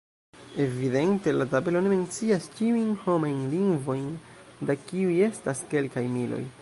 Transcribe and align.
Evidente 0.57 1.31
la 1.41 1.45
tabelo 1.51 1.83
ne 1.87 1.91
mencias 1.91 2.47
ĉiujn 2.61 2.89
homajn 3.03 3.43
lingvojn, 3.53 4.09
da 4.71 4.77
kiuj 4.89 5.15
estas 5.29 5.63
kelkaj 5.75 6.09
miloj. 6.19 6.43